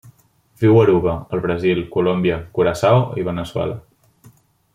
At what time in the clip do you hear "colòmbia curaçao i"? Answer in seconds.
1.97-3.29